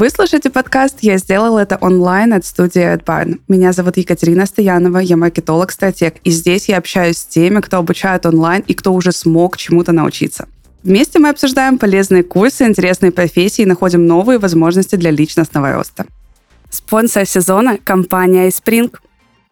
[0.00, 3.40] Вы слушаете подкаст «Я сделал это онлайн» от студии AdBarn.
[3.48, 8.64] Меня зовут Екатерина Стоянова, я маркетолог-стратег, и здесь я общаюсь с теми, кто обучает онлайн
[8.66, 10.48] и кто уже смог чему-то научиться.
[10.82, 16.06] Вместе мы обсуждаем полезные курсы, интересные профессии и находим новые возможности для личностного роста.
[16.70, 18.90] Спонсор сезона– компания iSpring,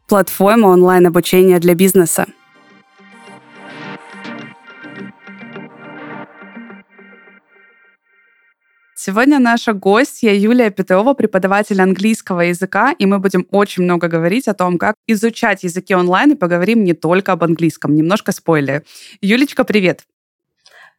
[0.08, 2.26] платформа онлайн-обучения для бизнеса–
[9.00, 14.54] Сегодня наша гостья Юлия Петрова, преподаватель английского языка, и мы будем очень много говорить о
[14.54, 17.94] том, как изучать языки онлайн, и поговорим не только об английском.
[17.94, 18.82] Немножко спойлер.
[19.20, 20.02] Юлечка, привет!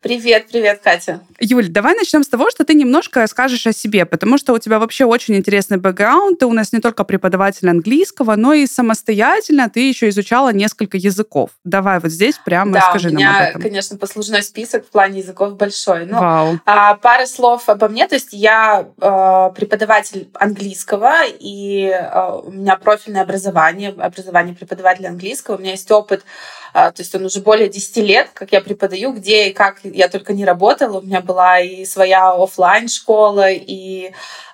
[0.02, 1.20] Привет, привет, Катя.
[1.42, 4.80] Юль, давай начнем с того, что ты немножко расскажешь о себе, потому что у тебя
[4.80, 6.40] вообще очень интересный бэкграунд.
[6.40, 11.50] Ты у нас не только преподаватель английского, но и самостоятельно ты еще изучала несколько языков.
[11.66, 13.62] Давай вот здесь прямо да, у меня, нам об этом.
[13.62, 16.06] конечно, послужной список в плане языков большой.
[16.06, 16.60] Ну, Вау.
[16.66, 18.08] А, пара слов обо мне.
[18.08, 25.58] То есть я э, преподаватель английского, и э, у меня профильное образование, образование преподавателя английского.
[25.58, 26.24] У меня есть опыт
[26.69, 30.08] а, то есть он уже более 10 лет, как я преподаю, где и как я
[30.08, 31.00] только не работала.
[31.00, 34.12] У меня была и своя офлайн школа и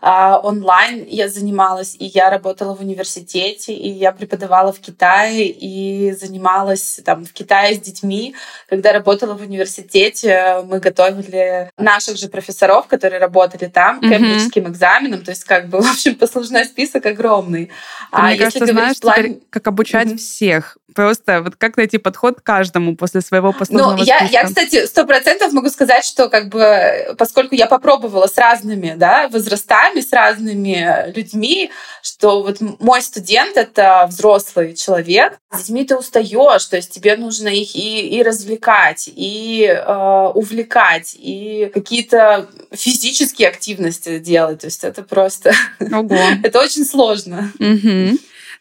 [0.07, 6.11] а, онлайн я занималась, и я работала в университете, и я преподавала в Китае, и
[6.11, 8.35] занималась там в Китае с детьми.
[8.69, 15.23] Когда работала в университете, мы готовили наших же профессоров, которые работали там, к кембриджским экзаменам.
[15.23, 17.65] То есть, как бы, в общем, послужной список огромный.
[17.65, 17.71] Ты,
[18.11, 19.15] а мне кажется, знаешь, план...
[19.15, 20.17] теперь, как обучать mm-hmm.
[20.17, 20.77] всех.
[20.93, 24.33] Просто вот как найти подход к каждому после своего послужного ну, я, списка?
[24.33, 29.27] Я, кстати, сто процентов могу сказать, что как бы, поскольку я попробовала с разными да,
[29.27, 31.71] возрастами, с разными людьми,
[32.03, 37.47] что вот мой студент— это взрослый человек, с детьми ты устаешь, то есть тебе нужно
[37.47, 44.59] их и, и развлекать, и э, увлекать, и какие-то физические активности делать.
[44.59, 45.53] То есть это просто...
[45.79, 46.19] Ого.
[46.43, 47.51] это очень сложно.
[47.57, 48.19] Угу.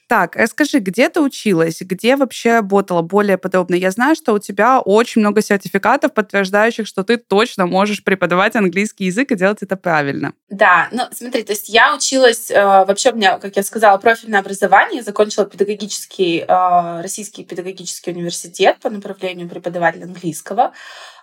[0.08, 3.74] Так, расскажи, где ты училась, где вообще работала более подробно?
[3.74, 9.06] Я знаю, что у тебя очень много сертификатов, подтверждающих, что ты точно можешь преподавать английский
[9.06, 10.34] язык и делать это правильно.
[10.50, 14.40] Да, ну смотри, то есть я училась, э, вообще у меня, как я сказала, профильное
[14.40, 20.72] образование, закончила педагогический, э, Российский педагогический университет по направлению преподавателя английского.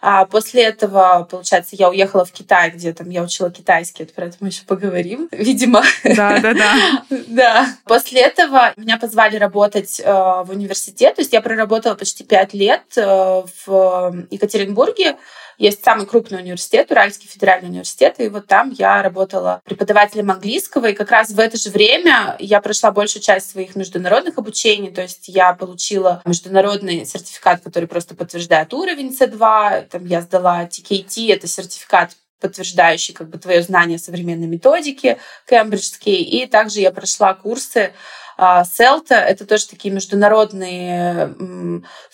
[0.01, 4.25] А после этого, получается, я уехала в Китай, где там я учила китайский, это про
[4.25, 5.83] это мы еще поговорим, видимо.
[6.03, 7.05] Да, да, да.
[7.27, 7.67] Да.
[7.85, 12.83] После этого меня позвали работать э, в университет, то есть я проработала почти пять лет
[12.95, 15.17] э, в Екатеринбурге,
[15.57, 20.93] есть самый крупный университет, Уральский федеральный университет, и вот там я работала преподавателем английского, и
[20.93, 25.27] как раз в это же время я прошла большую часть своих международных обучений, то есть
[25.27, 32.11] я получила международный сертификат, который просто подтверждает уровень C2, там я сдала TKT, это сертификат
[32.41, 35.17] подтверждающий как бы твое знание современной методики
[35.47, 36.21] кембриджские.
[36.21, 37.93] И также я прошла курсы
[38.65, 41.35] Селта— это тоже такие международные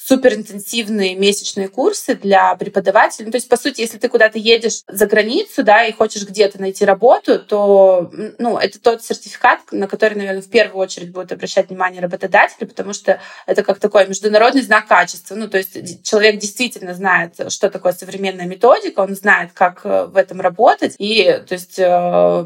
[0.07, 3.25] суперинтенсивные месячные курсы для преподавателей.
[3.25, 6.62] Ну, то есть, по сути, если ты куда-то едешь за границу, да, и хочешь где-то
[6.62, 8.09] найти работу, то,
[8.40, 12.94] ну, это тот сертификат, на который, наверное, в первую очередь будет обращать внимание работодатели, потому
[12.94, 15.35] что это как такой международный знак качества.
[15.35, 20.16] Ну, то есть человек действительно знает, что такое современная методика, он знает, как э, в
[20.16, 22.46] этом работать, и, то есть, э,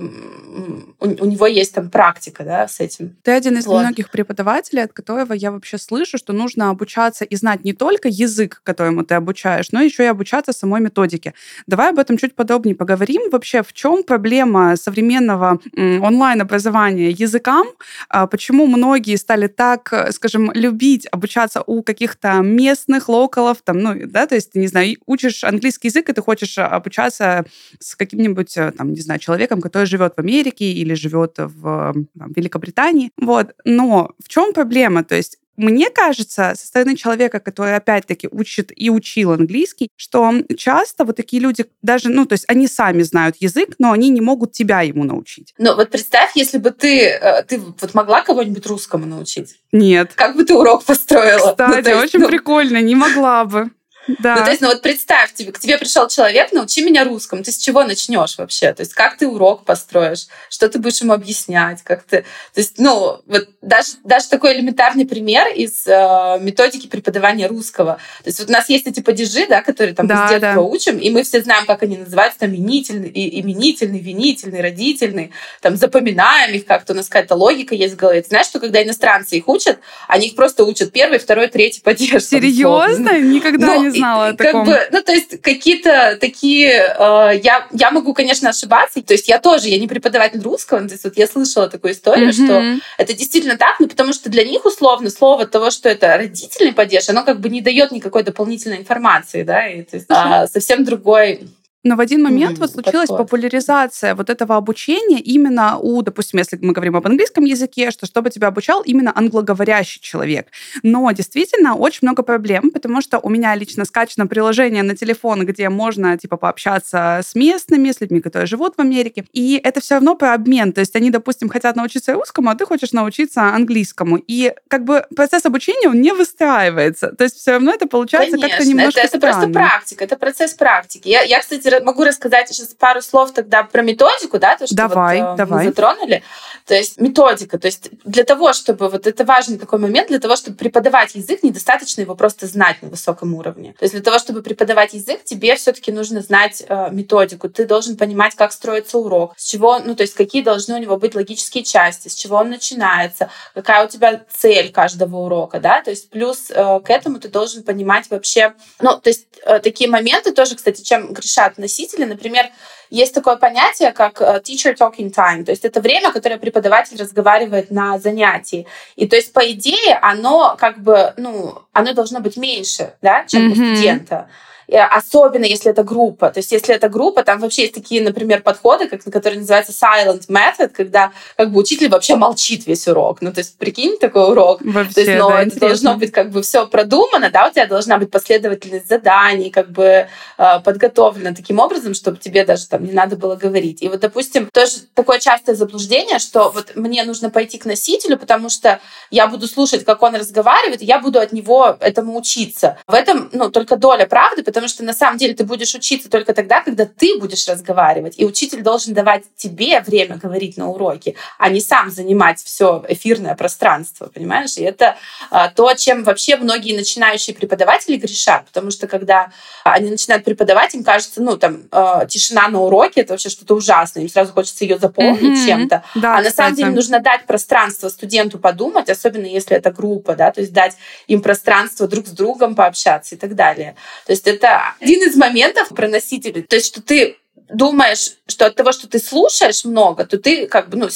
[1.00, 3.16] у, него есть там практика, да, с этим.
[3.22, 3.82] Ты один из вот.
[3.82, 8.62] многих преподавателей, от которого я вообще слышу, что нужно обучаться и знать не только язык,
[8.64, 11.34] которому ты обучаешь, но еще и обучаться самой методике.
[11.68, 13.30] Давай об этом чуть подробнее поговорим.
[13.32, 17.68] Вообще, в чем проблема современного онлайн-образования языкам?
[18.10, 24.28] А почему многие стали так, скажем, любить обучаться у каких-то местных локалов, там, ну, да,
[24.28, 27.46] то есть, не знаю, учишь английский язык, и ты хочешь обучаться
[27.80, 32.34] с каким-нибудь, э, там, не знаю, человеком, который живет в Америке или живет в там,
[32.36, 33.12] Великобритании.
[33.18, 33.54] Вот.
[33.66, 35.04] Но в чем проблема?
[35.04, 41.06] То есть мне кажется, со стороны человека, который опять-таки учит и учил английский, что часто
[41.06, 44.52] вот такие люди даже, ну, то есть они сами знают язык, но они не могут
[44.52, 45.54] тебя ему научить.
[45.58, 49.56] Ну, вот представь, если бы ты, э, ты вот могла кого-нибудь русскому научить?
[49.72, 50.14] Нет.
[50.16, 51.52] Как бы ты урок построила?
[51.52, 52.28] Кстати, ну, есть, очень ну...
[52.28, 53.72] прикольно, не могла бы.
[54.20, 54.36] Да.
[54.36, 57.44] Ну, то есть, ну вот представь, тебе, к тебе пришел человек, научи меня русскому.
[57.44, 58.74] Ты с чего начнешь вообще?
[58.74, 60.28] То есть, как ты урок построишь?
[60.50, 61.82] Что ты будешь ему объяснять?
[61.84, 62.22] Как ты...
[62.54, 67.96] То есть, ну, вот даже, даже такой элементарный пример из э, методики преподавания русского.
[68.24, 70.62] То есть, вот у нас есть эти падежи, да, которые там Да, с детства да.
[70.62, 75.32] учим, и мы все знаем, как они называются, там, именительный, и- именительный, винительный, родительный,
[75.62, 78.22] там, запоминаем их как-то, у нас какая-то логика есть в голове.
[78.22, 82.10] Ты знаешь, что когда иностранцы их учат, они их просто учат первый, второй, третий падеж.
[82.10, 82.20] там.
[82.22, 83.20] Серьезно?
[83.20, 84.66] Никогда Ну, не знала о как таком.
[84.66, 86.72] бы, ну, то есть какие-то такие...
[86.72, 89.02] э, я, я могу, конечно, ошибаться.
[89.02, 92.34] То есть я тоже, я не преподаватель русского, то есть вот я слышала такую историю,
[92.34, 92.82] что Мгм.
[92.98, 97.10] это действительно так, ну, потому что для них условно слово того, что это родительный падеж,
[97.10, 101.42] оно как бы не дает никакой дополнительной информации, да, и, то есть, а, совсем другой
[101.84, 103.18] Но в один момент Мгм, вот случилась подход.
[103.18, 108.30] популяризация вот этого обучения именно у, допустим, если мы говорим об английском языке, что чтобы
[108.30, 110.48] тебя обучал именно англоговорящий человек.
[110.84, 115.70] Но действительно очень много проблем, потому что у меня лично скачано приложение на телефон, где
[115.70, 119.26] можно типа пообщаться с местными, с людьми, которые живут в Америке.
[119.34, 120.74] И это все равно про обмен.
[120.74, 124.18] То есть они, допустим, хотят научиться русскому, а ты хочешь научиться английскому.
[124.18, 127.12] И как бы процесс обучения, он не выстраивается.
[127.12, 129.54] То есть все равно это получается как-то немножко это, это просто странно.
[129.54, 131.08] практика, это процесс практики.
[131.08, 135.22] Я, я, кстати, могу рассказать сейчас пару слов тогда про методику, да, то, что Давай,
[135.22, 135.60] вот, э, давай.
[135.60, 136.24] мы затронули.
[136.66, 140.36] То есть методика, то есть для того, чтобы, вот это важный такой момент, для того,
[140.36, 143.74] чтобы преподавать язык, недостаточно его просто знать на высоком уровне.
[143.80, 147.98] То есть для того, чтобы преподавать язык, тебе все-таки нужно знать э, методику, ты должен
[147.98, 151.64] понимать, как строится урок, с чего, ну, то есть какие должны у него быть логические
[151.64, 156.52] части, с чего он начинается, какая у тебя цель каждого урока, да, то есть плюс
[156.52, 160.82] э, к этому ты должен понимать вообще, ну, то есть э, такие моменты тоже, кстати,
[160.82, 162.46] чем грешат носители, например,
[162.90, 167.72] есть такое понятие, как э, teacher talking time, то есть это время, которое преподаватель разговаривает
[167.72, 168.68] на занятии.
[168.98, 173.52] И то есть, по идее, оно как бы, ну, оно должно быть меньше, да, чем
[173.52, 173.76] у Мгм.
[173.76, 174.28] студента.
[174.72, 176.30] Особенно если это группа.
[176.30, 180.28] То есть если это группа, там вообще есть такие, например, подходы, как, которые называются silent
[180.28, 183.22] method, когда как бы учитель вообще молчит весь урок.
[183.22, 184.62] Ну, то есть прикинь такой урок.
[184.62, 185.98] Вообще, То есть, но да, это должно интересно.
[185.98, 190.08] быть как бы все продумано, да, у тебя должна быть последовательность заданий, как бы
[190.38, 193.82] э, подготовлено таким образом, чтобы тебе даже там не надо было говорить.
[193.82, 198.50] И вот, допустим, тоже такое частое заблуждение, что вот мне нужно пойти к носителю, потому
[198.50, 198.80] что
[199.10, 202.78] я буду слушать, как он разговаривает, и я буду от него этому учиться.
[202.88, 206.34] В этом, ну, только доля правды, потому что на самом деле ты будешь учиться только
[206.34, 208.16] тогда, когда ты будешь разговаривать.
[208.18, 213.36] И учитель должен давать тебе время говорить на уроке, а не сам занимать все эфирное
[213.36, 214.58] пространство, понимаешь?
[214.58, 214.98] И это
[215.30, 219.32] а, то, чем вообще многие начинающие преподаватели грешат, потому что когда
[219.64, 224.04] они начинают преподавать, им кажется, ну, там, э, тишина на уроке— это вообще что-то ужасное,
[224.04, 225.46] им сразу хочется ее заполнить Мгм.
[225.46, 225.84] чем-то.
[225.96, 230.32] Да, а на самом деле нужно дать пространство студенту подумать, особенно если это группа, да,
[230.32, 230.76] то есть дать
[231.08, 233.76] им пространство друг с другом пообщаться и так далее.
[234.06, 236.44] То есть это один из моментов про носителей.
[236.44, 237.18] То есть что ты
[237.54, 240.90] думаешь, что от того, что ты слушаешь много, то ты как бы, ну,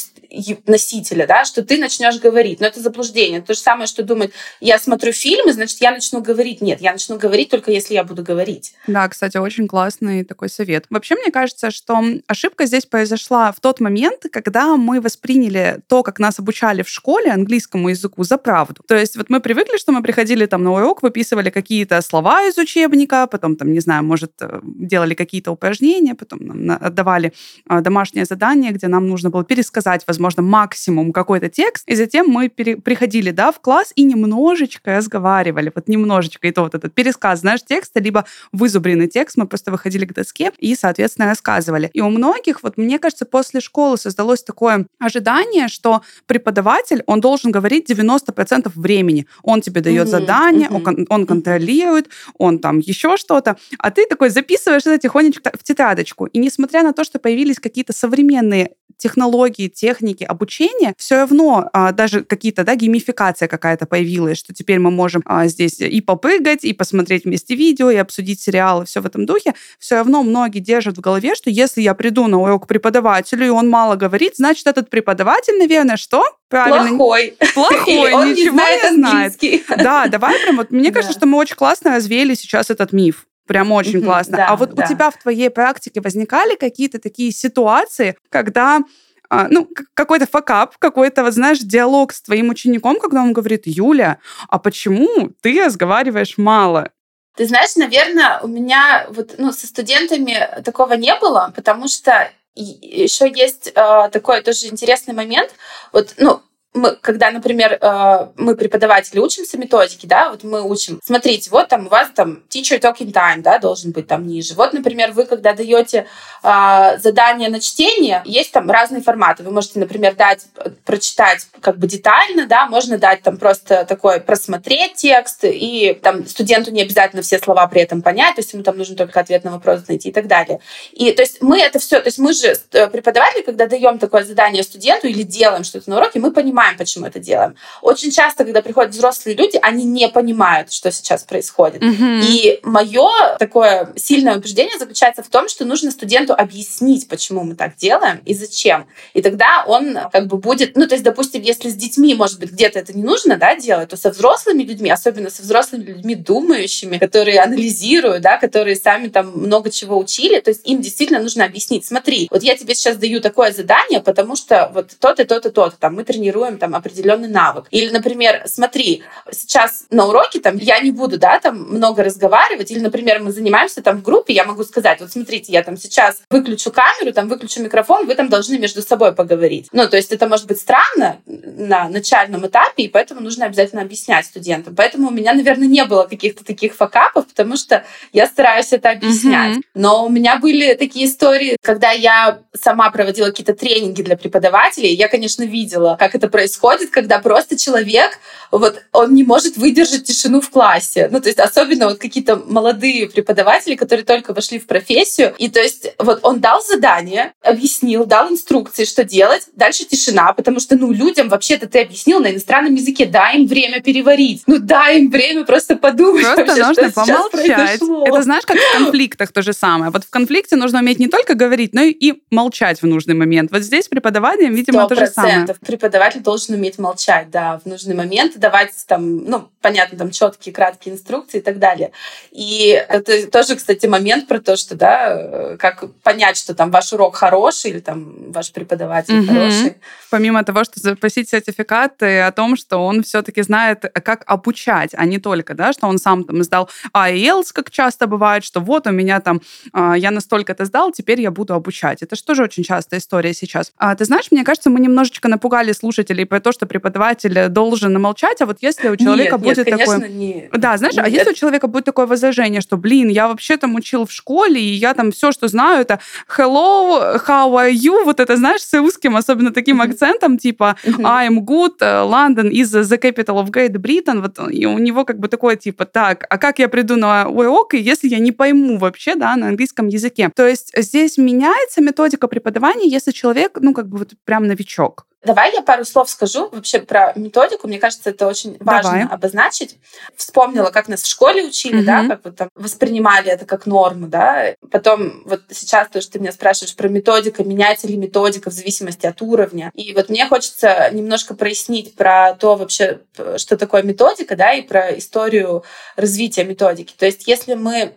[0.67, 2.59] носителя, да, что ты начнешь говорить.
[2.59, 3.41] Но это заблуждение.
[3.41, 6.61] То же самое, что думать, я смотрю фильмы, значит, я начну говорить.
[6.61, 8.73] Нет, я начну говорить только если я буду говорить.
[8.87, 10.85] Да, кстати, очень классный такой совет.
[10.89, 16.19] Вообще, мне кажется, что ошибка здесь произошла в тот момент, когда мы восприняли то, как
[16.19, 18.81] нас обучали в школе английскому языку, за правду.
[18.87, 22.57] То есть вот мы привыкли, что мы приходили там на урок, выписывали какие-то слова из
[22.57, 27.31] учебника, потом там, не знаю, может, э, делали какие-то упражнения, потом нам на- отдавали
[27.67, 32.49] а, домашнее задание, где нам нужно было пересказать, возможно, максимум какой-то текст, и затем мы
[32.49, 37.39] пере- приходили, да, в класс и немножечко разговаривали, вот немножечко, и то вот этот пересказ,
[37.39, 41.89] знаешь, текста, либо вызубренный текст, мы просто выходили к доске и, соответственно, рассказывали.
[41.93, 47.51] И у многих, вот мне кажется, после школы создалось такое ожидание, что преподаватель, он должен
[47.51, 49.25] говорить 90% времени.
[49.43, 50.83] Он тебе дает Мгм, задание, он, мгм.
[50.83, 56.14] кон- он контролирует, он там еще что-то, а ты такой записываешь это тихонечко в тетрадочку.
[56.23, 62.23] И несмотря на то, что появились какие-то современные технологии, техники обучения, все равно а, даже
[62.23, 67.25] какие-то, да, геймификация какая-то появилась, что теперь мы можем а, здесь и попрыгать, и посмотреть
[67.25, 69.53] вместе видео, и обсудить сериалы, все в этом духе.
[69.79, 73.49] Все равно многие держат в голове, что если я приду на урок к преподавателю, и
[73.49, 76.23] он мало говорит, значит, этот преподаватель, наверное, что?
[76.47, 76.97] Правильно.
[76.97, 77.37] Плохой.
[77.53, 77.85] Плохой,
[78.25, 79.33] не ничего знает не знает.
[79.77, 81.19] Да, давай прям вот, мне кажется, Да.
[81.19, 83.25] что мы очень классно развеяли сейчас этот миф.
[83.47, 84.37] Прям очень Мгм, классно.
[84.37, 84.83] да, а вот да.
[84.83, 88.81] у тебя в твоей практике возникали какие-то такие ситуации, когда
[89.29, 94.19] а, ну, какой-то факап, какой-то, вот, знаешь, диалог с твоим учеником, когда он говорит, Юля,
[94.49, 96.91] а почему ты разговариваешь мало?
[97.35, 103.29] Ты знаешь, наверное, у меня вот ну, со студентами такого не было, потому что еще
[103.29, 105.53] есть э, такой тоже интересный момент.
[105.91, 106.41] Вот, ну,
[106.75, 111.87] мы, когда, например, э, мы преподаватели учимся методике, да, вот мы учим, смотрите, вот там
[111.87, 114.53] у вас там teacher talking time, да, должен быть там ниже.
[114.55, 116.05] Вот, например, вы, когда даете
[116.43, 119.43] э, задание на чтение, есть там разные форматы.
[119.43, 120.45] Вы можете, например, дать,
[120.83, 126.71] прочитать как бы детально, да, можно дать там просто такой просмотреть текст, и там студенту
[126.71, 129.51] не обязательно все слова при этом понять, то есть ему там нужно только ответ на
[129.51, 130.59] вопрос найти и так далее.
[130.91, 134.25] И то есть мы это все, то есть мы же э, преподаватели, когда даем такое
[134.25, 137.55] задание студенту или делаем что-то на уроке, мы понимаем, почему это делаем.
[137.81, 141.81] Очень часто, когда приходят взрослые люди, они не понимают, что сейчас происходит.
[141.81, 142.21] Mm-hmm.
[142.21, 147.75] И мое такое сильное убеждение заключается в том, что нужно студенту объяснить, почему мы так
[147.75, 148.87] делаем и зачем.
[149.13, 152.51] И тогда он как бы будет, ну то есть, допустим, если с детьми, может быть,
[152.51, 156.97] где-то это не нужно, да, делать, то со взрослыми людьми, особенно со взрослыми людьми думающими,
[156.97, 161.85] которые анализируют, да, которые сами там много чего учили, то есть им действительно нужно объяснить,
[161.85, 165.49] смотри, вот я тебе сейчас даю такое задание, потому что вот тот и тот и
[165.49, 167.65] тот, там мы тренируем там определенный навык.
[167.71, 172.79] Или, например, смотри, сейчас на уроке там я не буду, да, там много разговаривать, или,
[172.79, 176.71] например, мы занимаемся там в группе, я могу сказать, вот смотрите, я там сейчас выключу
[176.71, 179.67] камеру, там выключу микрофон, вы там должны между собой поговорить.
[179.71, 184.25] Ну, то есть это может быть странно на начальном этапе, и поэтому нужно обязательно объяснять
[184.25, 184.75] студентам.
[184.75, 187.83] Поэтому у меня, наверное, не было каких-то таких факапов, потому что
[188.13, 189.57] я стараюсь это объяснять.
[189.57, 189.63] Mm-hmm.
[189.75, 195.07] Но у меня были такие истории, когда я сама проводила какие-то тренинги для преподавателей, я,
[195.07, 196.44] конечно, видела, как это происходит,
[196.91, 198.19] когда просто человек,
[198.51, 201.09] вот, он не может выдержать тишину в классе.
[201.11, 205.59] Ну, то есть особенно вот какие-то молодые преподаватели, которые только вошли в профессию, и то
[205.61, 210.91] есть вот он дал задание, объяснил, дал инструкции, что делать, дальше тишина, потому что, ну,
[210.91, 215.45] людям вообще-то ты объяснил на иностранном языке, дай им время переварить, ну, дай им время
[215.45, 216.23] просто подумать.
[216.23, 217.81] Просто вообще, нужно помолчать.
[218.05, 219.91] Это знаешь, как в конфликтах то же самое.
[219.91, 223.51] Вот в конфликте нужно уметь не только говорить, но и молчать в нужный момент.
[223.51, 224.87] Вот здесь преподавание, видимо, 100%.
[224.87, 225.47] то же самое.
[225.65, 230.95] Преподаватель должен уметь молчать, да, в нужный момент, давать там, ну, понятно, там четкие, краткие
[230.95, 231.91] инструкции и так далее.
[232.31, 237.15] И это тоже, кстати, момент про то, что, да, как понять, что там ваш урок
[237.15, 239.27] хороший или там ваш преподаватель mm-hmm.
[239.27, 239.77] хороший.
[240.09, 245.19] Помимо того, что запросить сертификаты о том, что он все-таки знает, как обучать, а не
[245.19, 249.19] только, да, что он сам там сдал IELTS, как часто бывает, что вот у меня
[249.19, 249.41] там,
[249.73, 252.01] а, я настолько это сдал, теперь я буду обучать.
[252.01, 253.71] Это же тоже очень частая история сейчас.
[253.77, 258.41] А, ты знаешь, мне кажется, мы немножечко напугали слушателей про то, что преподаватель должен намолчать,
[258.41, 259.99] а вот если у человека нет, будет нет, такое...
[259.99, 260.49] Конечно, не...
[260.51, 261.05] Да, знаешь, нет.
[261.05, 264.61] а если у человека будет такое возражение, что, блин, я вообще там учил в школе,
[264.61, 265.99] и я там все, что знаю, это
[266.37, 269.91] hello, how are you, вот это, знаешь, с русским, особенно таким mm-hmm.
[269.91, 274.77] акцентом, типа I'm good, э, London is the capital of Great Britain, вот, и у
[274.77, 278.31] него как бы такое, типа, так, а как я приду на урок, если я не
[278.31, 280.31] пойму вообще, да, на английском языке?
[280.35, 285.05] То есть здесь меняется методика преподавания, если человек, ну, как бы вот прям новичок.
[285.25, 287.67] Давай я пару слов скажу вообще про методику.
[287.67, 289.07] Мне кажется, это очень важно Давай.
[289.07, 289.77] обозначить.
[290.15, 291.85] Вспомнила, как нас в школе учили, угу.
[291.85, 294.53] да, как вот там воспринимали это как норму, да.
[294.71, 299.05] Потом вот сейчас то, что ты меня спрашиваешь про методика, меняется ли методика в зависимости
[299.05, 299.71] от уровня.
[299.73, 303.01] И вот мне хочется немножко прояснить про то вообще,
[303.37, 305.63] что такое методика, да, и про историю
[305.95, 306.93] развития методики.
[306.97, 307.95] То есть если мы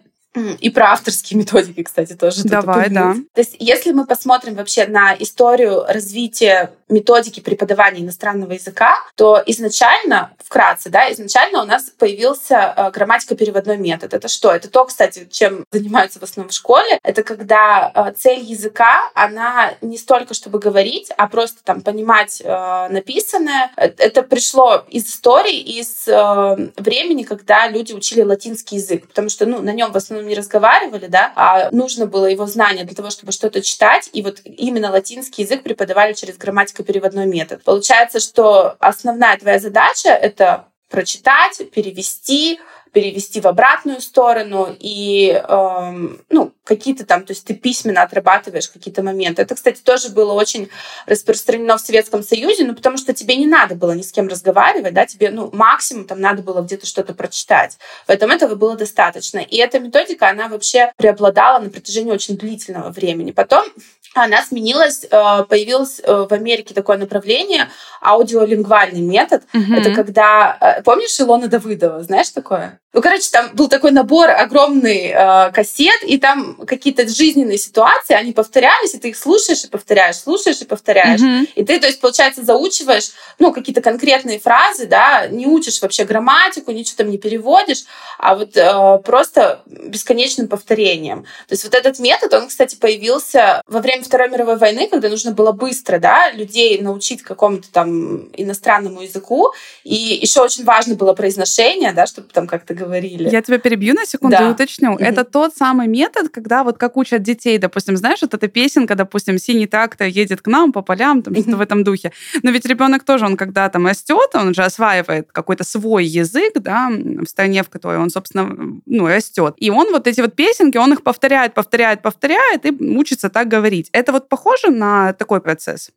[0.61, 2.45] и про авторские методики, кстати, тоже.
[2.45, 3.15] Давай, да.
[3.35, 10.33] То есть, если мы посмотрим вообще на историю развития методики преподавания иностранного языка, то изначально,
[10.39, 14.15] вкратце, да, изначально у нас появился э, грамматико-переводной метод.
[14.15, 14.51] Это что?
[14.53, 16.99] Это то, кстати, чем занимаются в основном в школе.
[17.03, 22.89] Это когда э, цель языка, она не столько, чтобы говорить, а просто там понимать э,
[22.89, 23.71] написанное.
[23.77, 29.73] Это пришло из истории, из времени, когда люди учили латинский язык, потому что, ну, на
[29.73, 33.63] нем в основном не разговаривали, да, а нужно было его знание для того, чтобы что-то
[33.63, 36.37] читать, и вот именно латинский язык преподавали через
[36.79, 37.63] грамматико-переводной метод.
[37.65, 42.59] Получается, что основная твоя задача— это прочитать, перевести,
[42.93, 49.03] перевести в обратную сторону и эм, ну, какие-то там, то есть ты письменно отрабатываешь какие-то
[49.03, 49.43] моменты.
[49.43, 50.71] Это, кстати, тоже было очень
[51.07, 54.95] распространено в Советском Союзе, ну, потому что тебе не надо было ни с кем разговаривать,
[54.95, 57.79] да, тебе, ну, максимум там надо было где-то что-то прочитать.
[58.07, 59.39] Поэтому этого было достаточно.
[59.39, 63.33] И эта методика, она вообще преобладала на протяжении очень длительного времени.
[63.33, 63.67] Потом
[64.15, 67.69] она сменилась, э, появилось э, в Америке такое направление
[68.01, 69.43] аудиолингвальный метод.
[69.53, 69.77] Mm-hmm.
[69.77, 72.81] Это когда, э, помнишь Илона Давыдова, знаешь такое?
[72.95, 78.33] Ну, короче, там был такой набор огромный э, кассет, и там какие-то жизненные ситуации, они
[78.33, 81.21] повторялись, и ты их слушаешь и повторяешь, слушаешь и повторяешь.
[81.21, 81.51] Mm-hmm.
[81.55, 86.73] И ты, то есть, получается, заучиваешь, ну, какие-то конкретные фразы, да, не учишь вообще грамматику,
[86.73, 87.85] ничего там не переводишь,
[88.19, 91.25] а вот э, просто бесконечным повторением.
[91.47, 95.09] То есть вот этот метод, он, кстати, появился во время время Второй мировой войны, когда
[95.09, 99.53] нужно было быстро, да, людей научить какому-то там иностранному языку,
[99.85, 103.29] и еще очень важно было произношение, да, чтобы там как-то говорили.
[103.29, 104.49] Я тебя перебью на секунду да.
[104.49, 104.93] и уточню.
[104.93, 105.03] Угу.
[105.03, 109.39] Это тот самый метод, когда вот как учат детей, допустим, знаешь, вот эта песенка, допустим,
[109.39, 112.13] «Синий трактор едет к нам по полям», там что-то в этом духе.
[112.43, 116.89] Но ведь ребенок тоже, он когда там растет, он же осваивает какой-то свой язык, да,
[116.91, 119.55] в стране, в которой он, собственно, ну, растет.
[119.59, 123.88] И он вот эти вот песенки, он их повторяет, повторяет, повторяет и учится так говорить.
[123.93, 125.91] Это вот похоже на такой процесс?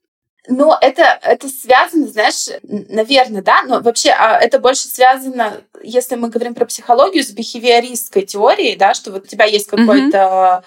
[0.48, 6.30] Ну, это, это связано, знаешь, наверное, да, но вообще а, это больше связано, если мы
[6.30, 10.64] говорим про психологию, с бихевиористской теорией, да, что вот у тебя есть какой-то...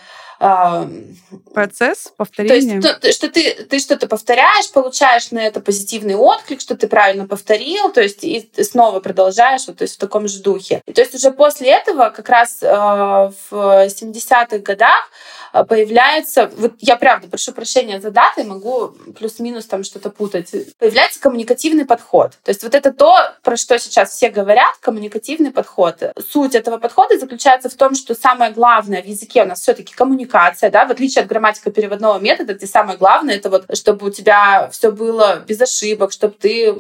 [1.55, 2.81] Процесс повторения.
[2.81, 6.87] То есть, то, что ты, ты что-то повторяешь, получаешь на это позитивный отклик, что ты
[6.87, 10.83] правильно повторил, то есть и снова продолжаешь вот, то есть в таком же духе.
[10.87, 15.09] И, то есть уже после этого, как раз э, в 70-х годах,
[15.55, 21.21] а, появляется, вот я правда прошу прощения за даты, могу плюс-минус там что-то путать, появляется
[21.21, 22.33] коммуникативный подход.
[22.43, 26.03] То есть вот это то, про что сейчас все говорят, коммуникативный подход.
[26.29, 30.34] Суть этого подхода заключается в том, что самое главное в языке у нас все-таки коммуникация,
[30.71, 34.91] да, в отличие от грамматико-переводного метода, где самое главное это вот, чтобы у тебя все
[34.91, 36.75] было без ошибок, чтобы ты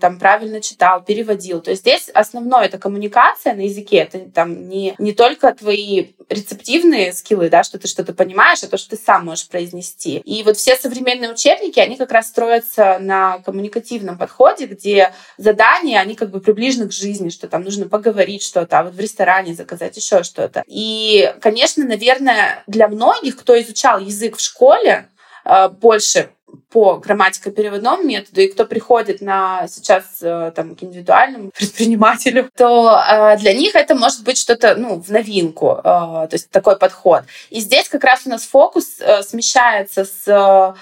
[0.00, 1.60] там правильно читал, переводил.
[1.60, 7.12] То есть здесь основное это коммуникация на языке, это там не, не только твои рецептивные
[7.12, 10.18] скиллы, да, что ты что-то понимаешь, а то, что ты сам можешь произнести.
[10.18, 16.14] И вот все современные учебники, они как раз строятся на коммуникативном подходе, где задания, они
[16.14, 19.96] как бы приближены к жизни, что там нужно поговорить что-то, а вот в ресторане заказать
[19.96, 20.62] еще что-то.
[20.66, 25.08] И, конечно, наверное, для многих, кто изучал язык в школе,
[25.44, 26.28] э, больше
[26.70, 33.36] по грамматико-переводному методу, и кто приходит на сейчас э, там, к индивидуальному предпринимателю, то э,
[33.38, 37.22] для них это может быть что-то ну, в новинку, то есть такой подход.
[37.50, 38.86] И здесь как раз у нас фокус
[39.22, 40.74] смещается с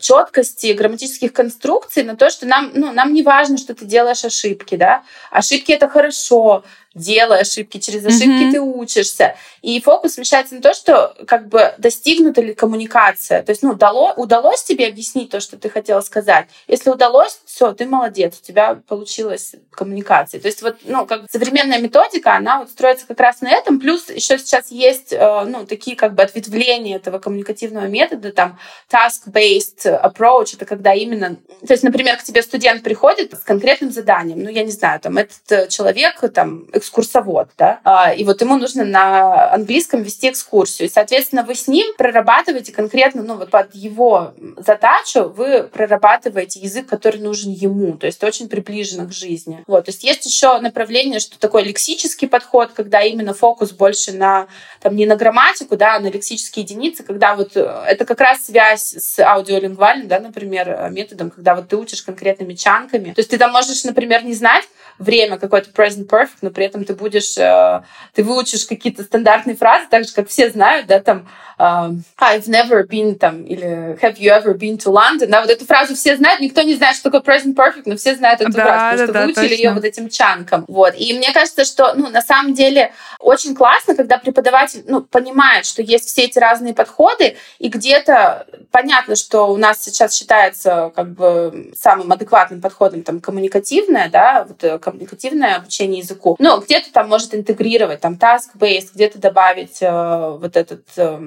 [0.00, 4.76] четкости грамматических конструкций на то, что нам, ну, нам не важно, что ты делаешь ошибки,
[4.76, 8.52] да, ошибки это хорошо, делай ошибки, через ошибки mm-hmm.
[8.52, 9.36] ты учишься.
[9.62, 13.42] И фокус смещается на то, что как бы достигнута ли коммуникация.
[13.42, 16.48] То есть, ну, дало, удалось тебе объяснить то, что ты хотела сказать.
[16.68, 20.40] Если удалось, все, ты молодец, у тебя получилась коммуникация.
[20.40, 23.80] То есть вот, ну, как современная методика, она вот строится как раз на этом.
[23.80, 28.58] Плюс еще сейчас есть, э, ну, такие как бы ответвления этого коммуникативного метода, там,
[28.90, 31.36] task-based approach, это когда именно,
[31.66, 35.18] то есть, например, к тебе студент приходит с конкретным заданием, ну, я не знаю, там,
[35.18, 40.88] этот э, человек, там, экскурсовод, да, а, и вот ему нужно на английском вести экскурсию.
[40.88, 46.86] И, соответственно, вы с ним прорабатываете конкретно, ну, вот под его задачу вы прорабатываете язык,
[46.86, 49.64] который нужен ему, то есть очень приближено к жизни.
[49.66, 54.46] Вот, то есть есть еще направление, что такой лексический подход, когда именно фокус больше на,
[54.80, 58.44] там, не на грамматику, да, а на лексические единицы, когда вот э, это как раз
[58.44, 63.12] связь с аудиолингвальным, да, например, методом, когда вот ты учишь конкретными чанками.
[63.12, 64.64] То есть ты там можешь, например, не знать
[64.98, 67.82] время какой-то present perfect, но при этом ты будешь, э,
[68.14, 71.28] ты выучишь какие-то стандартные фразы, так же, как все знают, да, там,
[71.58, 75.26] uh, I've never been, там, или Have you ever been to London?
[75.26, 78.14] Да, вот эту фразу все знают, никто не знает, что такое present perfect, но все
[78.14, 79.62] знают эту да, фразу, потому да, что да, выучили точно.
[79.62, 80.64] ее вот этим чанком.
[80.68, 80.94] Вот.
[80.96, 85.82] И мне кажется, что, ну, на самом деле, очень классно, когда преподаватель, ну, понимает, что
[85.82, 91.70] есть все эти разные подходы, и где-то понятно, что у нас сейчас считается как бы
[91.76, 96.34] самым адекватным подходом там коммуникативное, да, вот э, коммуникативное обучение языку.
[96.40, 101.20] Но где-то там может интегрировать там task-based, где-то добавить э, вот этот э,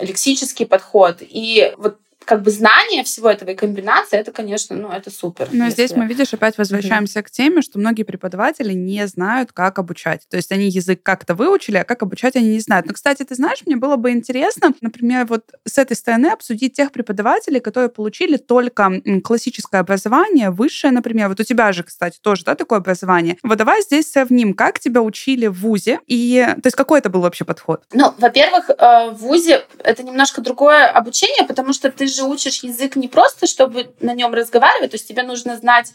[0.00, 1.16] лексический подход.
[1.18, 5.48] И вот как бы знание всего этого и комбинация, это, конечно, ну, это супер.
[5.52, 5.74] Но если...
[5.74, 7.22] здесь мы, видишь, опять возвращаемся mm-hmm.
[7.22, 10.22] к теме, что многие преподаватели не знают, как обучать.
[10.28, 12.86] То есть они язык как-то выучили, а как обучать они не знают.
[12.86, 16.92] Но, кстати, ты знаешь, мне было бы интересно, например, вот с этой стороны обсудить тех
[16.92, 21.28] преподавателей, которые получили только классическое образование, высшее, например.
[21.28, 23.36] Вот у тебя же, кстати, тоже, да, такое образование.
[23.42, 27.20] Вот давай здесь сравним, как тебя учили в ВУЗе, и, то есть какой это был
[27.20, 27.84] вообще подход?
[27.92, 32.96] Ну, во-первых, э, в ВУЗе это немножко другое обучение, потому что ты же учишь язык
[32.96, 35.92] не просто, чтобы на нем разговаривать, то есть тебе нужно знать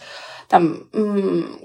[0.49, 0.89] там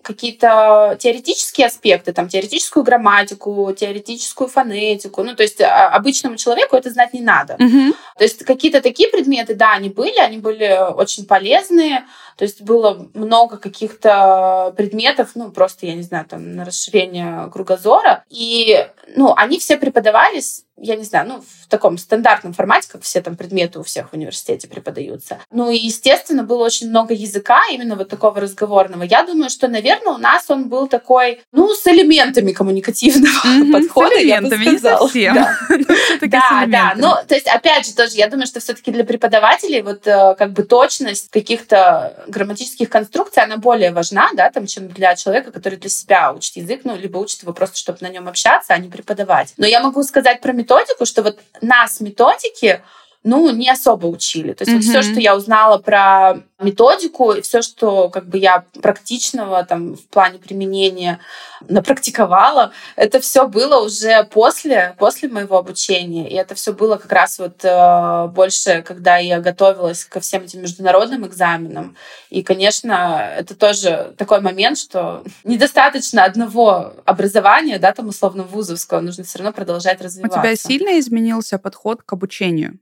[0.02, 5.22] какие-то теоретические аспекты, там теоретическую грамматику, теоретическую фонетику.
[5.24, 7.54] Ну, то есть а, обычному человеку это знать не надо.
[7.54, 7.94] Mm-hmm.
[8.18, 12.04] То есть какие-то такие предметы, да, они были, они были очень полезные.
[12.36, 18.24] То есть было много каких-то предметов, ну, просто, я не знаю, там, на расширение кругозора.
[18.28, 23.20] И, ну, они все преподавались я не знаю, ну, в таком стандартном формате, как все
[23.20, 25.38] там предметы у всех в университете преподаются.
[25.52, 29.04] Ну и, естественно, было очень много языка, именно вот такого разговорного.
[29.04, 34.16] Я думаю, что, наверное, у нас он был такой, ну, с элементами коммуникативного mm-hmm, подхода,
[34.16, 34.98] с элементами, я бы сказала.
[34.98, 35.34] не совсем.
[35.34, 39.82] Да, да, Ну, то есть, опять же, тоже, я думаю, что все таки для преподавателей
[39.82, 45.14] вот э, как бы точность каких-то грамматических конструкций, она более важна, да, там, чем для
[45.16, 48.74] человека, который для себя учит язык, ну, либо учит его просто, чтобы на нем общаться,
[48.74, 49.54] а не преподавать.
[49.56, 52.82] Но я могу сказать про методику, что вот нас методики
[53.24, 54.52] ну, не особо учили.
[54.52, 54.92] То есть mm-hmm.
[54.92, 59.94] вот все, что я узнала про методику, и все, что как бы я практичного там
[59.94, 61.18] в плане применения
[61.66, 66.28] напрактиковала, это все было уже после, после моего обучения.
[66.28, 70.60] И это все было как раз вот э, больше, когда я готовилась ко всем этим
[70.60, 71.96] международным экзаменам.
[72.28, 79.24] И, конечно, это тоже такой момент, что недостаточно одного образования, да, там условно вузовского, нужно
[79.24, 80.38] все равно продолжать развиваться.
[80.38, 82.78] У тебя сильно изменился подход к обучению?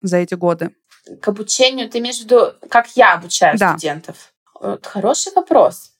[0.00, 0.74] За эти годы?
[1.20, 3.70] К обучению ты имеешь в виду, как я обучаю да.
[3.70, 4.32] студентов?
[4.60, 5.92] Вот хороший вопрос.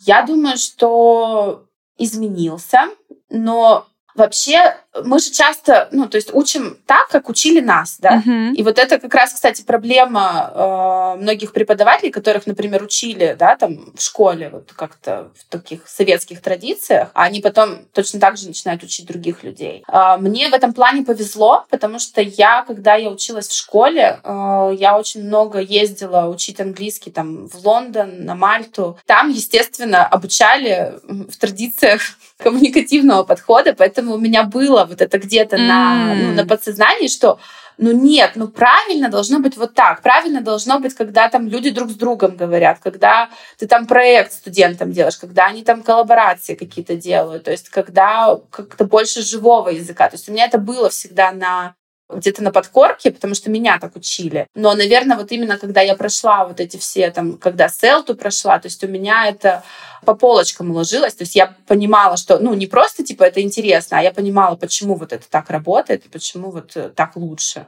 [0.00, 2.88] Я думаю, что изменился,
[3.28, 8.22] но Вообще, мы же часто, ну, то есть учим так, как учили нас, да.
[8.24, 8.52] Uh-huh.
[8.52, 13.92] И вот это как раз, кстати, проблема э, многих преподавателей, которых, например, учили, да, там
[13.94, 18.82] в школе, вот как-то в таких советских традициях, а они потом точно так же начинают
[18.82, 19.84] учить других людей.
[19.88, 24.74] Э, мне в этом плане повезло, потому что я, когда я училась в школе, э,
[24.78, 28.98] я очень много ездила учить английский там в Лондон, на Мальту.
[29.06, 32.00] Там, естественно, обучали в традициях
[32.38, 35.66] коммуникативного подхода, поэтому у меня было вот это где-то mm.
[35.66, 37.38] на, ну, на подсознании, что
[37.76, 40.02] ну нет, ну правильно должно быть вот так.
[40.02, 44.92] Правильно должно быть, когда там люди друг с другом говорят, когда ты там проект студентам
[44.92, 50.08] делаешь, когда они там коллаборации какие-то делают, то есть когда как-то больше живого языка.
[50.08, 51.74] То есть у меня это было всегда на
[52.10, 54.46] где-то на подкорке, потому что меня так учили.
[54.54, 58.66] Но, наверное, вот именно когда я прошла вот эти все, там, когда селту прошла, то
[58.66, 59.64] есть у меня это
[60.04, 64.02] по полочкам уложилось, то есть я понимала, что, ну, не просто, типа, это интересно, а
[64.02, 67.66] я понимала, почему вот это так работает и почему вот э, так лучше.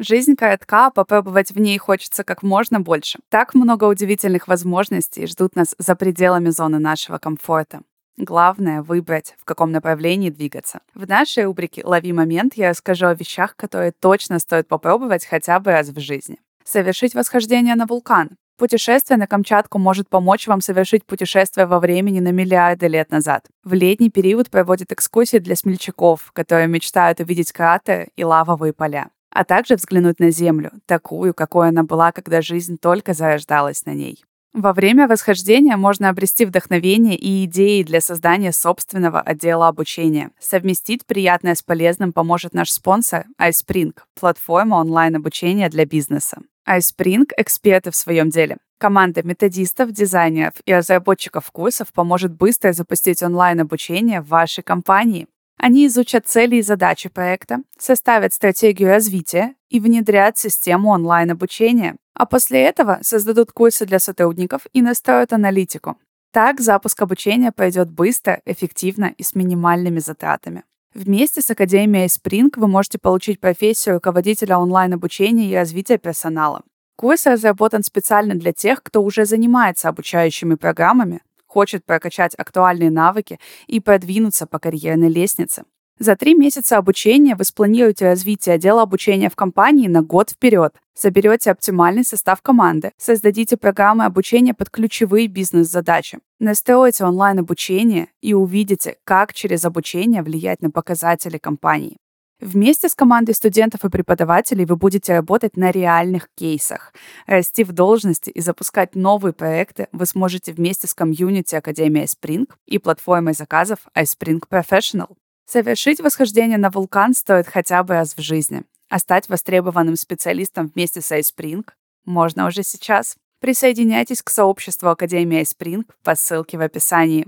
[0.00, 3.18] Жизнь коротка, попробовать в ней хочется как можно больше.
[3.30, 7.80] Так много удивительных возможностей ждут нас за пределами зоны нашего комфорта.
[8.18, 10.80] Главное— выбрать, в каком направлении двигаться.
[10.92, 15.70] В нашей рубрике «Лови момент» я расскажу о вещах, которые точно стоит попробовать хотя бы
[15.70, 16.38] раз в жизни.
[16.64, 18.30] Совершить восхождение на вулкан.
[18.58, 23.46] Путешествие на Камчатку может помочь вам совершить путешествие во времени на миллиарды лет назад.
[23.62, 29.44] В летний период проводят экскурсии для смельчаков, которые мечтают увидеть кратеры и лавовые поля а
[29.44, 34.24] также взглянуть на Землю, такую, какой она была, когда жизнь только зарождалась на ней.
[34.54, 40.30] Во время восхождения можно обрести вдохновение и идеи для создания собственного отдела обучения.
[40.40, 46.38] Совместить приятное с полезным поможет наш спонсор iSpring, платформа онлайн-обучения для бизнеса.
[46.68, 48.56] iSpring— эксперты в своем деле.
[48.78, 55.26] Команда методистов, дизайнеров и разработчиков курсов поможет быстро запустить онлайн-обучение в вашей компании.
[55.58, 61.96] Они изучат цели и задачи проекта, составят стратегию развития и внедрят систему онлайн-обучения.
[62.14, 65.96] А после этого создадут курсы для сотрудников и настроят аналитику.
[66.32, 70.64] Так запуск обучения пойдет быстро, эффективно и с минимальными затратами.
[70.94, 76.62] Вместе с Академией Spring вы можете получить профессию руководителя онлайн-обучения и развития персонала.
[76.96, 81.22] Курс разработан специально для тех, кто уже занимается обучающими программами,
[81.58, 85.64] хочет прокачать актуальные навыки и продвинуться по карьерной лестнице.
[85.98, 91.50] За три месяца обучения вы спланируете развитие отдела обучения в компании на год вперед, соберете
[91.50, 99.64] оптимальный состав команды, создадите программы обучения под ключевые бизнес-задачи, настроите онлайн-обучение и увидите, как через
[99.64, 101.96] обучение влиять на показатели компании.
[102.40, 106.92] Вместе с командой студентов и преподавателей вы будете работать на реальных кейсах.
[107.26, 112.78] Расти в должности и запускать новые проекты вы сможете вместе с комьюнити Академии Spring и
[112.78, 115.16] платформой заказов iSpring Professional.
[115.46, 121.00] Совершить восхождение на вулкан стоит хотя бы раз в жизни, а стать востребованным специалистом вместе
[121.00, 121.64] с iSpring
[122.04, 123.16] можно уже сейчас.
[123.40, 127.26] Присоединяйтесь к сообществу Академии iSpring по ссылке в описании.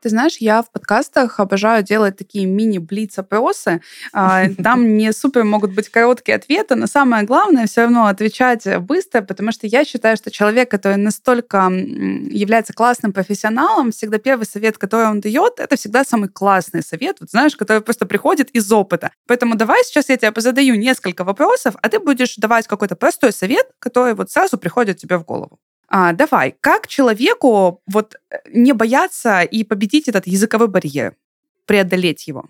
[0.00, 3.80] Ты знаешь, я в подкастах обожаю делать такие мини-блиц-опросы.
[4.12, 9.22] А, там не супер могут быть короткие ответы, но самое главное все равно отвечать быстро,
[9.22, 15.06] потому что я считаю, что человек, который настолько является классным профессионалом, всегда первый совет, который
[15.06, 19.10] он дает, это всегда самый классный совет, вот знаешь, который просто приходит из опыта.
[19.26, 23.66] Поэтому давай сейчас я тебе позадаю несколько вопросов, а ты будешь давать какой-то простой совет,
[23.78, 25.58] который вот сразу приходит тебе в голову.
[25.88, 31.16] А, давай, как человеку вот э, не бояться и победить этот языковой барьер,
[31.64, 32.44] преодолеть его?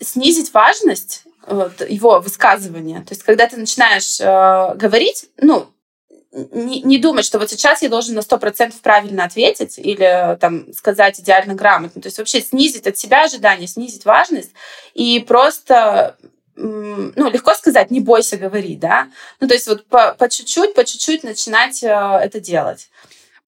[0.00, 3.00] Снизить важность вот, его высказывания.
[3.00, 5.68] То есть, когда ты начинаешь э, говорить, ну,
[6.52, 11.20] не, не думать, что вот сейчас я должен на 100% правильно ответить или там сказать
[11.20, 12.00] идеально грамотно.
[12.00, 14.50] То есть вообще снизить от себя ожидания, снизить важность
[14.94, 16.16] и просто
[16.56, 19.08] ну, легко сказать, не бойся говорить, да.
[19.40, 22.88] Ну, то есть вот по, по чуть-чуть, по чуть-чуть начинать э, это делать.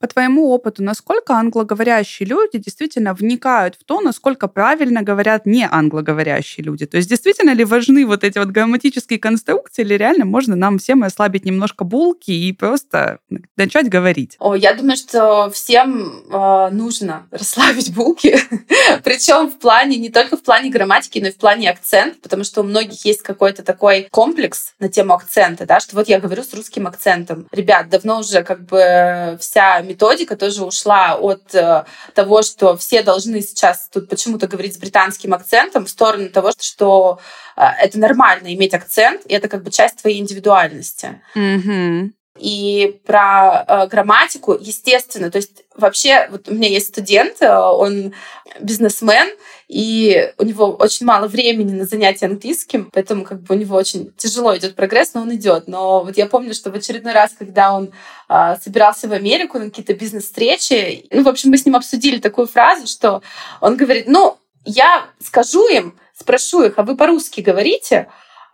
[0.00, 6.64] По твоему опыту, насколько англоговорящие люди действительно вникают в то, насколько правильно говорят не англоговорящие
[6.64, 6.86] люди?
[6.86, 11.02] То есть действительно ли важны вот эти вот грамматические конструкции, или реально можно нам всем
[11.02, 13.18] ослабить немножко булки и просто
[13.56, 14.36] начать говорить?
[14.38, 18.38] О, я думаю, что всем э, нужно расслабить булки,
[19.02, 22.60] причем в плане, не только в плане грамматики, но и в плане акцент, потому что
[22.60, 26.54] у многих есть какой-то такой комплекс на тему акцента, да, что вот я говорю с
[26.54, 27.48] русским акцентом.
[27.50, 33.40] Ребят, давно уже как бы вся методика тоже ушла от э, того, что все должны
[33.40, 37.18] сейчас тут почему-то говорить с британским акцентом, в сторону того, что
[37.56, 41.20] э, это нормально иметь акцент, и это как бы часть твоей индивидуальности.
[41.34, 42.10] Mm-hmm.
[42.38, 48.14] И про э, грамматику, естественно, то есть вообще вот у меня есть студент, э, он
[48.60, 49.28] бизнесмен,
[49.68, 54.12] и у него очень мало времени на занятия английским, поэтому как бы у него очень
[54.16, 55.68] тяжело идет прогресс, но он идет.
[55.68, 57.90] Но вот я помню, что в очередной раз, когда он
[58.28, 62.46] э, собирался в Америку на какие-то бизнес-встречи, ну, в общем, мы с ним обсудили такую
[62.46, 63.22] фразу, что
[63.60, 68.08] он говорит, ну, я скажу им, спрошу их, а вы по-русски говорите?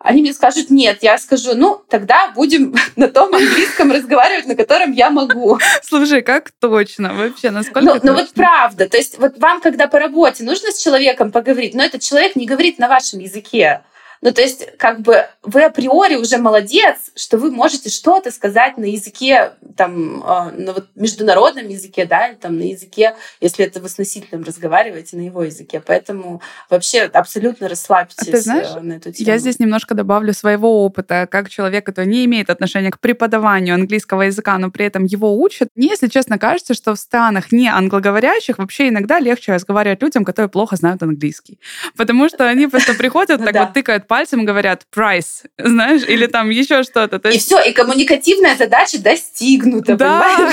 [0.04, 4.92] Они мне скажут нет, я скажу, ну, тогда будем на том английском разговаривать, на котором
[4.92, 5.58] я могу.
[5.82, 9.98] Слушай, как точно вообще, насколько Ну, ну вот правда, то есть вот вам, когда по
[9.98, 13.80] работе нужно с человеком поговорить, но этот человек не говорит на вашем языке,
[14.24, 18.86] ну, то есть, как бы вы априори уже молодец, что вы можете что-то сказать на
[18.86, 23.90] языке, там, а, на вот международном языке, да, или там на языке, если это вы
[23.90, 25.82] с носителем разговариваете, на его языке.
[25.86, 29.28] Поэтому вообще абсолютно расслабьтесь а ты знаешь, э, на эту тему.
[29.28, 34.22] Я здесь немножко добавлю своего опыта, как человек, который не имеет отношения к преподаванию английского
[34.22, 35.68] языка, но при этом его учат.
[35.74, 40.48] Мне, если честно, кажется, что в странах не англоговорящих вообще иногда легче разговаривать людям, которые
[40.48, 41.58] плохо знают английский.
[41.94, 46.84] Потому что они просто приходят, так вот тыкают пальцем говорят price, знаешь, или там еще
[46.84, 47.16] что-то.
[47.30, 50.52] И все, и коммуникативная задача достигнута, да.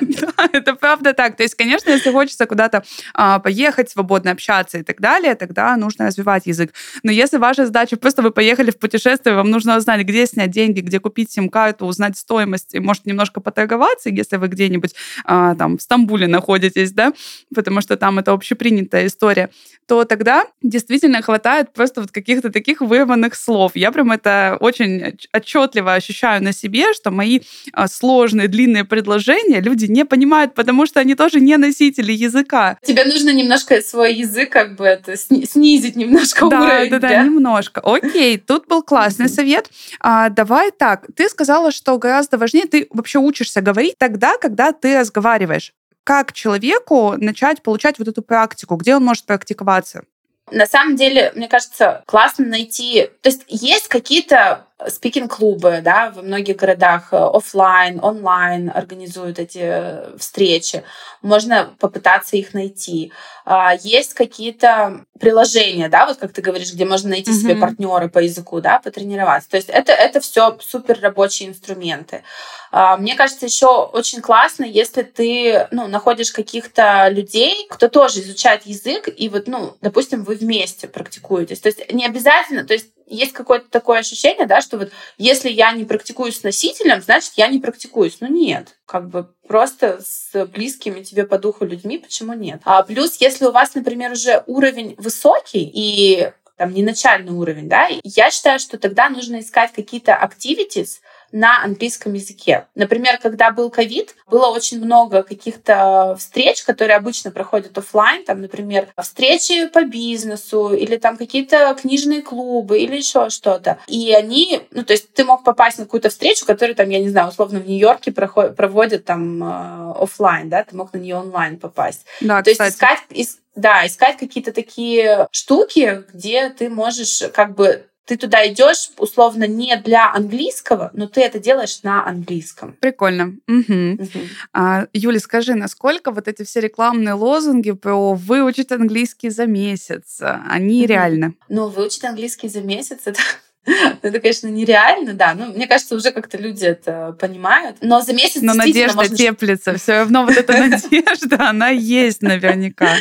[0.00, 1.36] да, это правда так.
[1.36, 6.06] То есть, конечно, если хочется куда-то а, поехать, свободно общаться и так далее, тогда нужно
[6.06, 6.72] развивать язык.
[7.02, 10.80] Но если ваша задача просто вы поехали в путешествие, вам нужно узнать, где снять деньги,
[10.80, 14.94] где купить сим-карту, узнать стоимость и, может, немножко поторговаться, если вы где-нибудь
[15.26, 17.12] а, там в Стамбуле находитесь, да,
[17.54, 19.50] потому что там это общепринятая история,
[19.90, 23.72] то тогда действительно хватает просто вот каких-то таких таких вырванных слов.
[23.74, 27.40] Я прям это очень отчетливо ощущаю на себе, что мои
[27.72, 32.78] а, сложные, длинные предложения люди не понимают, потому что они тоже не носители языка.
[32.82, 36.90] Тебе нужно немножко свой язык как бы это снизить немножко да, уровень.
[36.90, 37.80] Да, да, да, немножко.
[37.80, 39.68] Окей, тут был классный совет.
[40.00, 44.98] А, давай так, ты сказала, что гораздо важнее, ты вообще учишься говорить тогда, когда ты
[44.98, 50.02] разговариваешь как человеку начать получать вот эту практику, где он может практиковаться?
[50.50, 53.10] На самом деле, мне кажется, классно найти...
[53.22, 60.16] То есть есть какие-то спикинг-клубы, да, во многих городах э, офлайн, онлайн организуют эти э,
[60.18, 60.82] встречи.
[61.22, 63.12] Можно попытаться их найти.
[63.44, 67.34] А, есть какие-то приложения, да, вот как ты говоришь, где можно найти mm-hmm.
[67.34, 69.50] себе партнеры по языку, да, потренироваться.
[69.50, 72.22] То есть это, это все супер рабочие инструменты.
[72.70, 78.66] А, мне кажется, еще очень классно, если ты, ну, находишь каких-то людей, кто тоже изучает
[78.66, 81.60] язык, и вот, ну, допустим, вы вместе практикуетесь.
[81.60, 85.72] То есть не обязательно, то есть есть какое-то такое ощущение, да, что вот если я
[85.72, 88.18] не практикуюсь с носителем, значит, я не практикуюсь.
[88.20, 92.60] Ну нет, как бы просто с близкими тебе по духу людьми, почему нет?
[92.64, 97.88] А плюс, если у вас, например, уже уровень высокий и там не начальный уровень, да,
[98.04, 101.00] я считаю, что тогда нужно искать какие-то activities,
[101.32, 102.66] на английском языке.
[102.74, 108.88] Например, когда был ковид, было очень много каких-то встреч, которые обычно проходят офлайн, там, например,
[109.00, 113.78] встречи по бизнесу или там какие-то книжные клубы или еще что-то.
[113.86, 117.08] И они, ну, то есть ты мог попасть на какую-то встречу, которую там, я не
[117.08, 121.58] знаю, условно в Нью-Йорке проходят, проводят там э, офлайн, да, ты мог на нее онлайн
[121.58, 122.06] попасть.
[122.20, 122.68] Да, то кстати.
[122.70, 128.90] есть искать, да, искать какие-то такие штуки, где ты можешь как бы ты туда идешь
[128.98, 132.76] условно не для английского, но ты это делаешь на английском.
[132.80, 133.36] Прикольно.
[133.46, 134.02] Угу.
[134.02, 134.20] Угу.
[134.52, 140.80] А, Юля, скажи, насколько вот эти все рекламные лозунги про выучить английский за месяц, они
[140.80, 140.88] угу.
[140.88, 141.34] реальны?
[141.48, 143.20] Ну, выучить английский за месяц это
[144.02, 145.34] Это, конечно, нереально, да.
[145.34, 147.76] Ну, мне кажется, уже как-то люди это понимают.
[147.80, 149.16] Но за месяц Но надежда можно...
[149.16, 149.76] теплится.
[149.76, 152.96] Все равно вот эта надежда, она есть наверняка.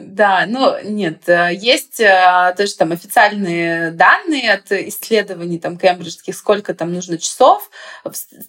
[0.00, 6.74] Да, ну нет, э, есть э, тоже там официальные данные от исследований там кембриджских, сколько
[6.74, 7.70] там нужно часов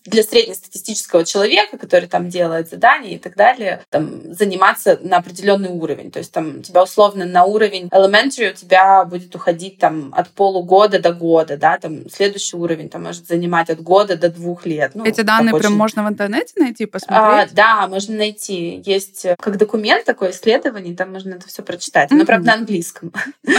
[0.05, 6.11] для среднестатистического человека, который там делает задания и так далее, там заниматься на определенный уровень.
[6.11, 10.29] То есть там у тебя условно на уровень elementary у тебя будет уходить там от
[10.29, 14.91] полугода до года, да, там следующий уровень там может занимать от года до двух лет.
[14.93, 15.77] Ну, Эти данные прям очень...
[15.77, 17.51] можно в интернете найти, посмотреть?
[17.51, 18.81] А, да, можно найти.
[18.85, 22.11] Есть э, как документ такой исследований, там можно это все прочитать.
[22.11, 23.11] Но, правда, на английском.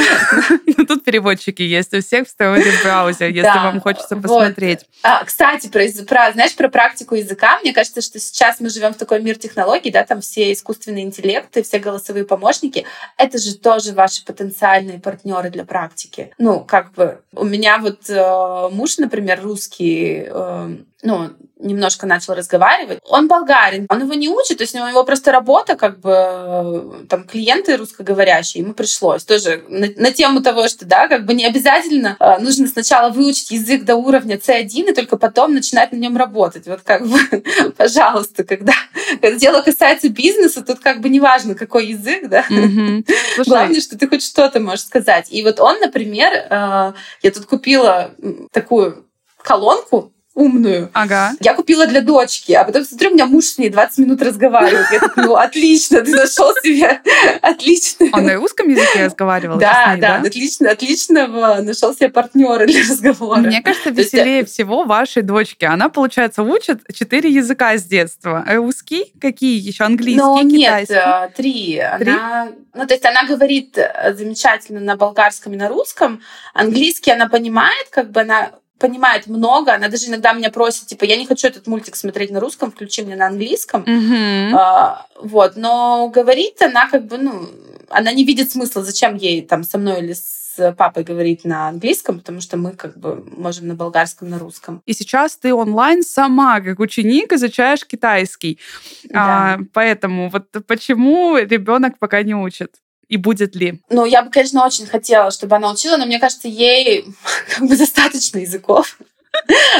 [0.77, 2.37] Ну, тут переводчики есть у всех, в
[2.83, 4.81] браузер, если вам хочется посмотреть.
[5.03, 9.23] А, кстати, про, знаешь, про практику языка, мне кажется, что сейчас мы живем в такой
[9.23, 12.85] мир технологий, да, там все искусственные интеллекты, все голосовые помощники,
[13.17, 16.33] это же тоже ваши потенциальные партнеры для практики.
[16.39, 22.99] Ну, как бы, у меня вот э, муж, например, русский, э, ну, немножко начал разговаривать.
[23.05, 27.25] Он болгарин, он его не учит, то есть у него просто работа, как бы, там,
[27.25, 32.17] клиенты русскоговорящие, ему пришлось тоже на, на тему того, что, да, как бы не обязательно
[32.19, 36.67] э, нужно сначала выучить язык до уровня C1 и только потом начинать на нем работать.
[36.67, 37.19] Вот как бы,
[37.77, 38.73] пожалуйста, когда,
[39.21, 43.07] когда дело касается бизнеса, тут как бы неважно, какой язык, да, mm-hmm.
[43.47, 45.27] главное, что ты хоть что-то можешь сказать.
[45.31, 48.15] И вот он, например, э, я тут купила
[48.53, 49.07] такую
[49.45, 50.91] колонку, умную.
[50.93, 51.33] Ага.
[51.41, 54.87] Я купила для дочки, а потом смотрю, у меня муж с ней 20 минут разговаривает.
[54.91, 57.01] Я так, ну, отлично, ты нашел себе
[57.41, 58.09] отлично.
[58.13, 59.59] Он на русском языке разговаривал?
[59.59, 63.39] Да, да, отлично, отличного нашел себе партнера для разговора.
[63.39, 64.53] Мне кажется, веселее есть...
[64.53, 65.65] всего вашей дочки.
[65.65, 68.45] Она, получается, учит четыре языка с детства.
[68.49, 69.13] Русский?
[69.21, 69.85] Какие еще?
[69.85, 70.95] Английский, ну, китайский?
[70.95, 71.83] нет, три.
[71.99, 72.11] три?
[72.11, 72.49] Она...
[72.75, 76.21] Ну, то есть она говорит э, замечательно на болгарском и на русском.
[76.55, 79.75] Английский она понимает, как бы она понимает много.
[79.75, 83.03] Она даже иногда меня просит, типа, я не хочу этот мультик смотреть на русском, включи
[83.03, 83.83] мне на английском.
[83.83, 84.51] Mm-hmm.
[84.55, 87.49] А, вот, но говорит она как бы, ну,
[87.89, 90.45] она не видит смысла, зачем ей там со мной или с
[90.77, 94.83] папой говорить на английском, потому что мы как бы можем на болгарском, на русском.
[94.87, 98.59] И сейчас ты онлайн сама, как ученик, изучаешь китайский.
[99.05, 99.55] Да.
[99.55, 102.77] А, поэтому вот почему ребенок пока не учит?
[103.15, 103.81] И будет ли?
[103.91, 107.07] Ну, я бы, конечно, очень хотела, чтобы она учила, но мне кажется, ей
[107.55, 108.99] как бы достаточно языков.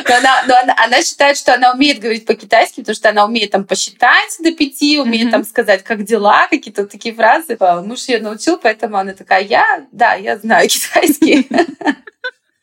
[0.09, 3.51] Но, она, но она, она считает, что она умеет говорить по-китайски, потому что она умеет
[3.51, 5.31] там посчитать до пяти, умеет mm-hmm.
[5.31, 7.57] там сказать, как дела, какие-то такие фразы.
[7.85, 11.49] Муж ее научил, поэтому она такая, я, да, я знаю китайский.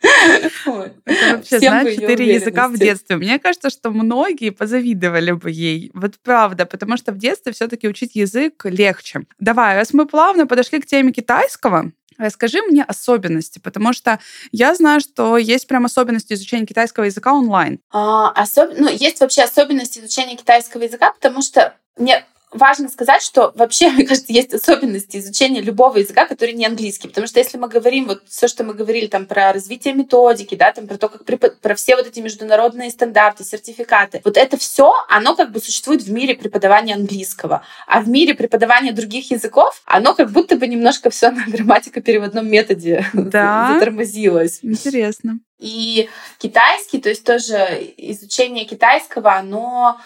[0.02, 3.18] Это вообще знать четыре языка в детстве.
[3.18, 5.92] Мне кажется, что многие позавидовали бы ей.
[5.94, 9.22] Вот правда, потому что в детстве все-таки учить язык легче.
[9.40, 14.20] Давай, раз мы плавно подошли к теме китайского, Расскажи мне особенности, потому что
[14.52, 17.80] я знаю, что есть прям особенности изучения китайского языка онлайн.
[17.90, 18.74] А, особ...
[18.78, 24.06] Ну, есть вообще особенности изучения китайского языка, потому что мне важно сказать, что вообще, мне
[24.06, 27.08] кажется, есть особенности изучения любого языка, который не английский.
[27.08, 30.72] Потому что если мы говорим вот все, что мы говорили там про развитие методики, да,
[30.72, 31.60] там про то, как препод...
[31.60, 36.12] про все вот эти международные стандарты, сертификаты, вот это все, оно как бы существует в
[36.12, 37.64] мире преподавания английского.
[37.88, 43.06] А в мире преподавания других языков, оно как будто бы немножко все на грамматико-переводном методе
[43.14, 43.74] да?
[43.74, 44.60] затормозилось.
[44.62, 45.40] Интересно.
[45.60, 46.10] И
[46.40, 50.00] китайский, то есть тоже изучение китайского, оно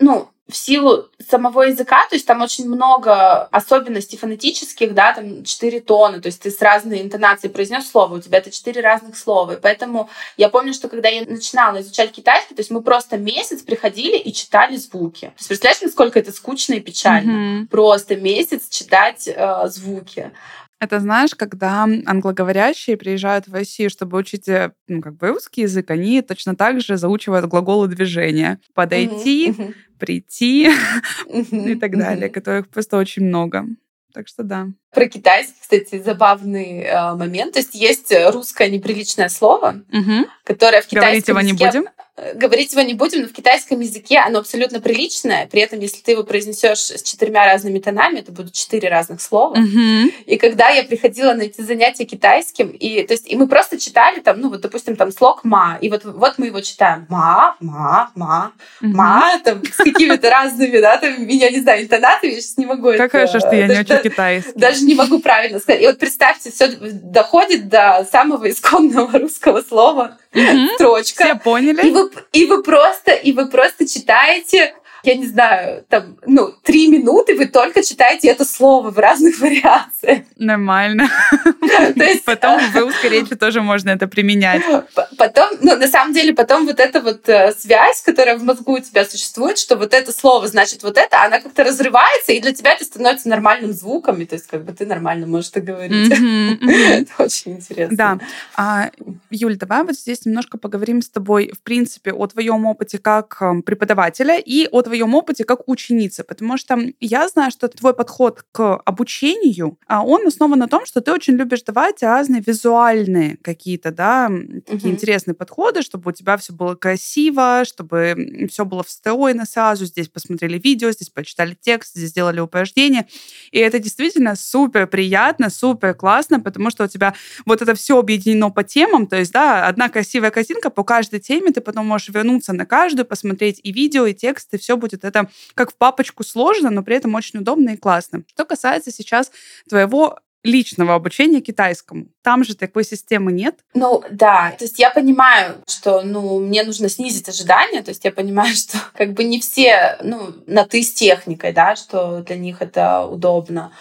[0.00, 5.80] ну, в силу самого языка, то есть там очень много особенностей фонетических, да, там четыре
[5.80, 9.52] тона, то есть ты с разной интонацией произнес слово, у тебя это четыре разных слова.
[9.52, 13.62] И поэтому я помню, что когда я начинала изучать китайский, то есть мы просто месяц
[13.62, 15.26] приходили и читали звуки.
[15.26, 17.30] То есть представляешь, насколько это скучно и печально?
[17.30, 17.66] Mm-hmm.
[17.68, 20.32] Просто месяц читать э, звуки.
[20.80, 25.90] Это знаешь, когда англоговорящие приезжают в Россию, чтобы учить э, ну, как бы русский язык,
[25.90, 28.58] они точно так же заучивают глаголы движения.
[28.72, 29.74] Подойти, mm-hmm.
[30.00, 30.70] Прийти
[31.28, 33.66] и так далее, которых просто очень много.
[34.12, 34.68] Так что да.
[34.92, 37.54] Про китайский, кстати, забавный э, момент.
[37.54, 40.26] То есть есть русское неприличное слово, угу.
[40.44, 41.64] которое в китайском Говорить его языке...
[41.64, 41.90] не будем?
[42.20, 45.46] Э, говорить его не будем, но в китайском языке оно абсолютно приличное.
[45.46, 49.52] При этом, если ты его произнесешь с четырьмя разными тонами, это будут четыре разных слова.
[49.52, 50.10] Угу.
[50.26, 54.20] И когда я приходила на эти занятия китайским, и, то есть, и мы просто читали
[54.20, 58.10] там, ну вот, допустим, там слог ма, и вот, вот мы его читаем ма, ма,
[58.14, 58.90] ма, угу.
[58.90, 62.92] ма, там с какими-то разными, да, там, я не знаю, интонациями, я сейчас не могу
[62.96, 64.52] Как хорошо, что я не учу китайский.
[64.56, 65.82] Даже даже не могу правильно сказать.
[65.82, 70.66] И вот представьте, все доходит до самого исконного русского слова угу.
[70.74, 71.24] строчка.
[71.24, 71.86] Все поняли.
[71.86, 76.88] И вы, и вы просто, и вы просто читаете я не знаю, там, ну, три
[76.88, 80.24] минуты вы только читаете это слово в разных вариациях.
[80.36, 81.08] Нормально.
[81.96, 84.62] То есть, потом в русской речи тоже можно это применять.
[85.16, 88.78] Потом, ну, на самом деле, потом вот эта вот э, связь, которая в мозгу у
[88.78, 92.72] тебя существует, что вот это слово значит вот это, она как-то разрывается, и для тебя
[92.72, 96.10] это становится нормальным звуком, и то есть как бы ты нормально можешь это говорить.
[96.10, 97.96] Это очень интересно.
[97.96, 98.18] Да.
[98.56, 98.90] А,
[99.30, 103.62] Юль, давай вот здесь немножко поговорим с тобой, в принципе, о твоем опыте как эм,
[103.62, 108.76] преподавателя и о твоем опыте как ученицы, потому что я знаю, что твой подход к
[108.84, 114.28] обучению, а он основан на том, что ты очень любишь давать разные визуальные какие-то, да,
[114.66, 119.84] такие интересные подходы, чтобы у тебя все было красиво, чтобы все было встроено сразу.
[119.86, 123.06] Здесь посмотрели видео, здесь почитали текст, здесь сделали упражнение.
[123.52, 127.14] И это действительно супер приятно, супер классно, потому что у тебя
[127.46, 129.06] вот это все объединено по темам.
[129.06, 133.06] То есть, да, одна красивая картинка по каждой теме, ты потом можешь вернуться на каждую,
[133.06, 136.96] посмотреть и видео, и текст, и все будет это как в папочку сложно, но при
[136.96, 138.24] этом очень удобно и классно.
[138.26, 139.30] Что касается сейчас
[139.68, 142.06] твоего личного обучения китайскому.
[142.22, 143.56] Там же такой системы нет.
[143.74, 144.54] Ну, да.
[144.58, 147.82] То есть я понимаю, что, ну, мне нужно снизить ожидания.
[147.82, 151.76] То есть я понимаю, что как бы не все, ну, на «ты» с техникой, да,
[151.76, 153.72] что для них это удобно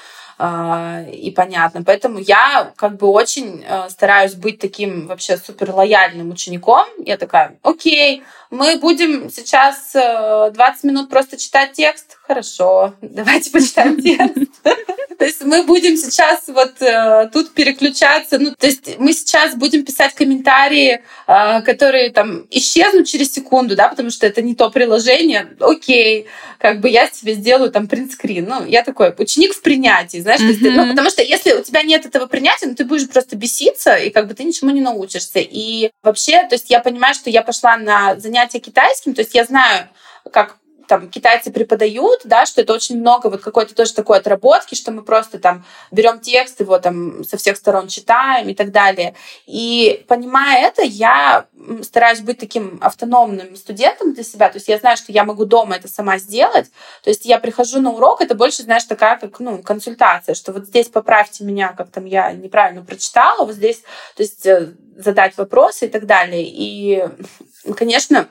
[0.42, 1.84] и понятно.
[1.84, 6.88] Поэтому я как бы очень э, стараюсь быть таким вообще супер лояльным учеником.
[7.04, 12.18] Я такая, окей, мы будем сейчас 20 э, минут просто читать текст.
[12.26, 14.49] Хорошо, давайте почитаем текст.
[15.20, 18.40] То есть мы будем сейчас вот э, тут переключаться.
[18.40, 23.90] Ну, то есть мы сейчас будем писать комментарии, э, которые там исчезнут через секунду, да,
[23.90, 25.50] потому что это не то приложение.
[25.60, 28.46] Окей, как бы я себе сделаю там принтскрин.
[28.46, 30.48] Ну, я такой ученик в принятии, знаешь, mm-hmm.
[30.48, 33.98] есть, ну, потому что если у тебя нет этого принятия, ну, ты будешь просто беситься,
[33.98, 35.40] и как бы ты ничему не научишься.
[35.40, 39.44] И вообще, то есть я понимаю, что я пошла на занятия китайским, то есть я
[39.44, 39.90] знаю,
[40.32, 40.59] как
[40.90, 45.04] там китайцы преподают, да, что это очень много вот какой-то тоже такой отработки, что мы
[45.04, 49.14] просто там берем текст, его там со всех сторон читаем и так далее.
[49.46, 51.46] И понимая это, я
[51.84, 54.50] стараюсь быть таким автономным студентом для себя.
[54.50, 56.72] То есть я знаю, что я могу дома это сама сделать.
[57.04, 60.66] То есть я прихожу на урок, это больше, знаешь, такая как ну, консультация, что вот
[60.66, 63.84] здесь поправьте меня, как там я неправильно прочитала, вот здесь,
[64.16, 66.44] то есть э, задать вопросы и так далее.
[66.44, 67.06] И,
[67.78, 68.28] конечно,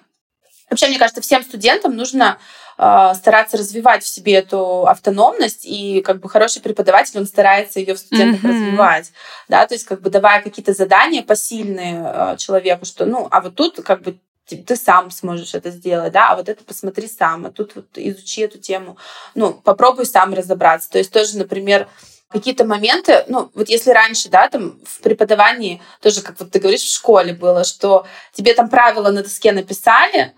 [0.71, 2.39] Вообще, мне кажется, всем студентам нужно
[2.77, 7.95] э, стараться развивать в себе эту автономность, и как бы хороший преподаватель, он старается ее
[7.95, 8.49] в студентах mm-hmm.
[8.49, 9.12] развивать,
[9.49, 13.55] да, то есть как бы давая какие-то задания посильные э, человеку, что, ну, а вот
[13.55, 17.51] тут как бы ты сам сможешь это сделать, да, а вот это посмотри сам, а
[17.51, 18.97] тут вот изучи эту тему,
[19.35, 20.91] ну, попробуй сам разобраться.
[20.91, 21.87] То есть тоже, например,
[22.31, 26.83] какие-то моменты, ну, вот если раньше, да, там в преподавании, тоже, как вот ты говоришь,
[26.83, 30.35] в школе было, что тебе там правила на доске написали,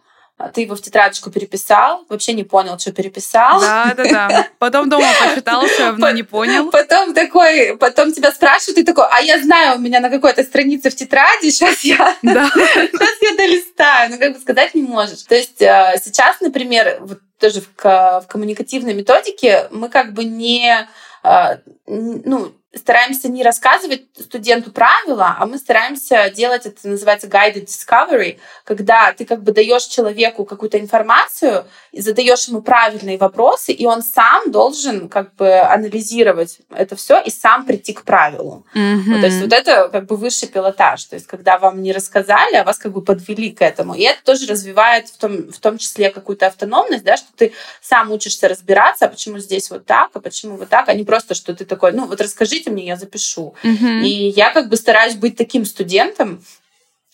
[0.48, 3.60] ты его в тетрадочку переписал, вообще не понял, что переписал.
[3.60, 4.46] Да, да, да.
[4.58, 6.70] Потом дома почитал, все равно не понял.
[6.70, 10.90] Потом такой, потом тебя спрашивают, ты такой, а я знаю, у меня на какой-то странице
[10.90, 12.50] в тетради, сейчас я, да.
[12.54, 14.10] сейчас я долистаю.
[14.10, 15.22] Ну, как бы сказать не можешь.
[15.22, 20.88] То есть э, сейчас, например, вот тоже в, в коммуникативной методике мы как бы не
[21.22, 28.38] э, ну, стараемся не рассказывать студенту правила, а мы стараемся делать это, называется guided discovery,
[28.64, 34.52] когда ты как бы даешь человеку какую-то информацию, задаешь ему правильные вопросы, и он сам
[34.52, 38.64] должен как бы анализировать это все и сам прийти к правилу.
[38.74, 39.02] Mm-hmm.
[39.06, 42.54] Вот, то есть вот это как бы высший пилотаж, то есть когда вам не рассказали,
[42.54, 43.94] а вас как бы подвели к этому.
[43.94, 48.12] И это тоже развивает в том, в том числе какую-то автономность, да, что ты сам
[48.12, 51.52] учишься разбираться, а почему здесь вот так, а почему вот так, а не просто, что
[51.52, 52.20] ты такой, ну вот
[52.60, 53.54] расскажите мне, я запишу.
[53.62, 54.02] Mm-hmm.
[54.04, 56.42] И я как бы стараюсь быть таким студентом,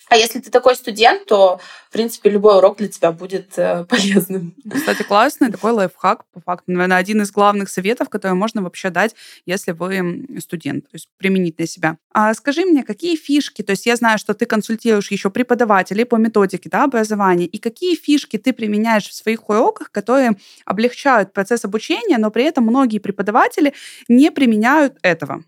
[0.09, 4.55] а если ты такой студент, то, в принципе, любой урок для тебя будет э, полезным.
[4.73, 6.65] Кстати, классный такой лайфхак, по факту.
[6.69, 9.15] Наверное, один из главных советов, который можно вообще дать,
[9.47, 11.97] если вы студент, то есть применить на себя.
[12.13, 16.17] А скажи мне, какие фишки, то есть я знаю, что ты консультируешь еще преподавателей по
[16.17, 22.19] методике да, образования, и какие фишки ты применяешь в своих уроках, которые облегчают процесс обучения,
[22.19, 23.75] но при этом многие преподаватели
[24.09, 25.43] не применяют этого?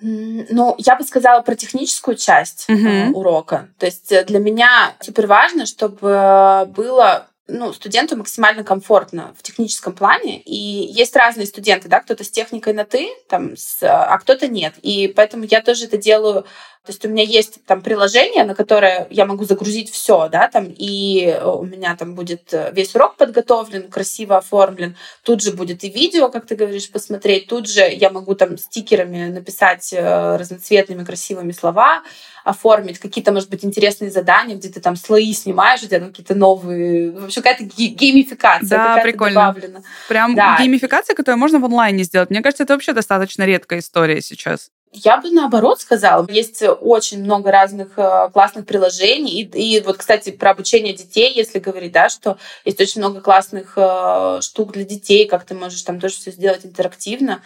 [0.00, 3.12] Ну, я бы сказала про техническую часть uh-huh.
[3.12, 3.68] урока.
[3.78, 9.92] То есть э, для меня супер важно, чтобы было ну, студенту максимально комфортно в техническом
[9.92, 10.40] плане.
[10.40, 14.74] И есть разные студенты, да, кто-то с техникой на «ты», там, с, а кто-то нет.
[14.82, 16.46] И поэтому я тоже это делаю
[16.84, 20.66] То есть у меня есть там приложение, на которое я могу загрузить все, да, там,
[20.68, 24.94] и у меня там будет э, весь урок подготовлен, красиво оформлен.
[25.22, 27.46] Тут же будет и видео, как ты говоришь, посмотреть.
[27.46, 32.02] Тут же я могу там стикерами написать э, разноцветными красивыми слова,
[32.44, 36.34] оформить какие-то, может быть, интересные задания, где ты там слои снимаешь, у тебя там какие-то
[36.34, 37.12] новые...
[37.12, 38.68] Вообще какая-то геймификация.
[38.68, 39.40] Да, прикольно.
[39.40, 39.82] Добавлена.
[40.06, 40.58] Прям да.
[40.58, 42.28] геймификация, которую можно в онлайне сделать.
[42.28, 44.70] Мне кажется, это вообще достаточно редкая история сейчас.
[44.96, 46.24] Я бы наоборот сказала.
[46.30, 49.42] Есть очень много разных э, классных приложений.
[49.42, 53.72] И, и вот, кстати, про обучение детей, если говорить, да, что есть очень много классных
[53.76, 57.42] э, штук для детей, как ты можешь там тоже все сделать интерактивно.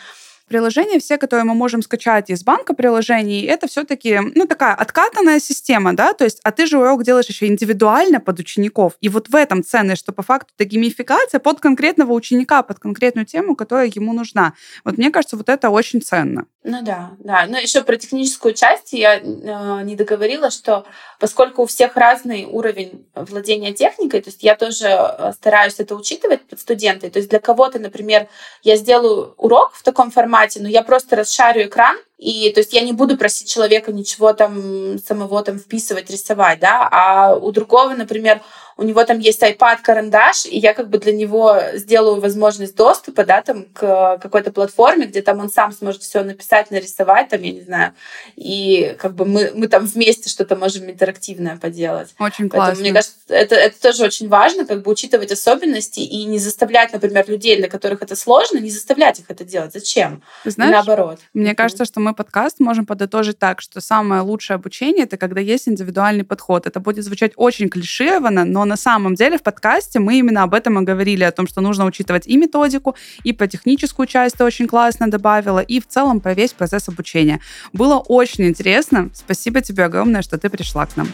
[0.49, 5.95] Приложения все, которые мы можем скачать из банка приложений, это все-таки, ну, такая откатанная система,
[5.95, 8.95] да, то есть, а ты же урок делаешь еще индивидуально под учеников.
[9.01, 13.27] И вот в этом ценность, что по факту это геймификация под конкретного ученика, под конкретную
[13.27, 14.55] тему, которая ему нужна.
[14.85, 16.47] Вот мне кажется, вот это очень ценно.
[16.65, 17.47] Ну да, да.
[17.49, 20.85] Но еще про техническую часть я э, не договорила, что
[21.19, 26.43] поскольку у всех разный уровень владения техникой, то есть я тоже э, стараюсь это учитывать
[26.43, 27.11] под студенты.
[27.11, 28.29] То есть для кого-то, например,
[28.63, 32.81] я сделаю урок в таком формате, но я просто расшарю экран, и то есть я
[32.81, 38.41] не буду просить человека ничего там самого там вписывать, рисовать, да, а у другого, например,
[38.79, 43.25] у него там есть iPad, карандаш, и я как бы для него сделаю возможность доступа,
[43.25, 47.53] да, там к какой-то платформе, где там он сам сможет все написать, нарисовать, там, я
[47.53, 47.93] не знаю,
[48.37, 52.15] и как бы мы, мы там вместе что-то можем интерактивное поделать.
[52.21, 52.67] Очень классно.
[52.67, 56.93] Поэтому, мне кажется, это, это тоже очень важно, как бы учитывать особенности и не заставлять,
[56.93, 59.73] например, людей, для которых это сложно, не заставлять их это делать.
[59.73, 60.23] Зачем?
[60.45, 61.19] Знаешь, и наоборот.
[61.35, 65.69] Мне кажется, что мы подкаст можем подытожить так, что самое лучшее обучение— это когда есть
[65.69, 66.69] индивидуальный подход.
[66.69, 70.79] Это будет звучать очень клишированно, но на самом деле в подкасте мы именно об этом
[70.79, 72.95] и говорили, о том, что нужно учитывать и методику,
[73.25, 77.41] и про техническую часть ты очень классно добавила, и в целом про весь процесс обучения.
[77.73, 79.11] Было очень интересно.
[79.15, 81.09] Спасибо тебе огромное, что ты пришла к нам.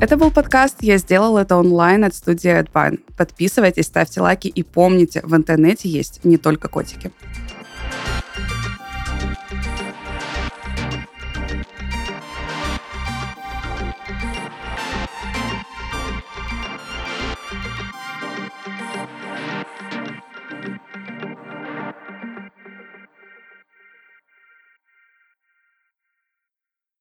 [0.00, 3.00] Это был подкаст «Я сделал это онлайн» от студии AdBine.
[3.18, 7.12] Подписывайтесь, ставьте лайки и помните, в интернете есть не только котики.